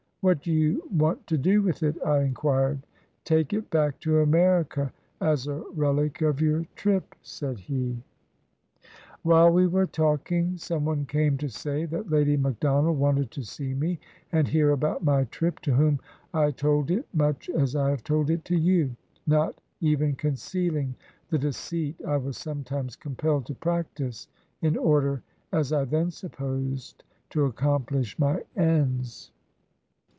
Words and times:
"What 0.23 0.43
do 0.43 0.51
you 0.51 0.87
want 0.91 1.25
to 1.25 1.37
do 1.39 1.63
with 1.63 1.81
it?" 1.81 1.95
I 2.05 2.21
inquired. 2.21 2.85
"Take 3.23 3.53
it 3.53 3.71
back 3.71 3.99
to 4.01 4.19
America 4.19 4.93
as 5.19 5.47
a 5.47 5.63
relic 5.73 6.21
of 6.21 6.39
your 6.39 6.67
trip," 6.75 7.15
said 7.23 7.57
he. 7.57 7.97
247 9.23 9.23
CHINA 9.23 9.23
While 9.23 9.51
we 9.51 9.65
were 9.65 9.87
talking, 9.87 10.57
some 10.57 10.85
one 10.85 11.07
came 11.07 11.39
to 11.39 11.49
say 11.49 11.85
that 11.85 12.11
Lady 12.11 12.37
MacDonald 12.37 12.99
wanted 12.99 13.31
to 13.31 13.41
see 13.41 13.73
me 13.73 13.99
and 14.31 14.47
hear 14.47 14.69
about 14.69 15.03
my 15.03 15.23
trip, 15.23 15.57
to 15.61 15.73
whom 15.73 15.99
I 16.35 16.51
told 16.51 16.91
it 16.91 17.07
much 17.15 17.49
as 17.49 17.75
I 17.75 17.89
have 17.89 18.03
told 18.03 18.29
it 18.29 18.45
to 18.45 18.55
you, 18.55 18.95
not 19.25 19.59
even 19.79 20.13
concealing 20.13 20.93
the 21.29 21.39
deceit 21.39 21.95
I 22.07 22.17
was 22.17 22.37
sometimes 22.37 22.95
compelled 22.95 23.47
to 23.47 23.55
practice, 23.55 24.27
in 24.61 24.77
order, 24.77 25.23
as 25.51 25.73
I 25.73 25.83
then 25.85 26.11
supposed, 26.11 27.05
to 27.31 27.51
accompHsh 27.51 28.19
my 28.19 28.43
ends. 28.55 29.31